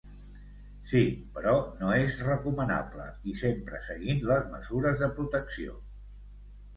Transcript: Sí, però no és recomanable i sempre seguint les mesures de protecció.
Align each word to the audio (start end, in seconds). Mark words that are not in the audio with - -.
Sí, 0.91 1.01
però 1.33 1.51
no 1.81 1.91
és 2.05 2.15
recomanable 2.29 3.05
i 3.33 3.33
sempre 3.41 3.81
seguint 3.89 4.23
les 4.31 4.49
mesures 4.55 4.97
de 5.03 5.11
protecció. 5.21 5.77